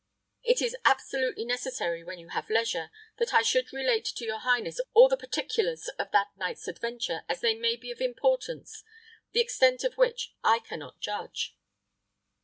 It 0.43 0.63
is 0.63 0.75
absolutely 0.83 1.45
necessary, 1.45 2.03
when 2.03 2.17
you 2.17 2.29
have 2.29 2.49
leisure, 2.49 2.89
that 3.19 3.35
I 3.35 3.43
should 3.43 3.71
relate 3.71 4.05
to 4.05 4.25
your 4.25 4.39
highness 4.39 4.81
all 4.95 5.07
the 5.07 5.15
particulars 5.15 5.89
of 5.99 6.09
that 6.09 6.29
night's 6.35 6.67
adventure, 6.67 7.23
as 7.29 7.41
they 7.41 7.53
may 7.53 7.75
be 7.75 7.91
of 7.91 8.01
importance, 8.01 8.83
the 9.31 9.41
extent 9.41 9.83
of 9.83 9.99
which 9.99 10.33
I 10.43 10.57
can 10.57 10.79
not 10.79 10.99
judge." 11.01 11.55